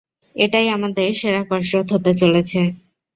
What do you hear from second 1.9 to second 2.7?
হতে চলেছে।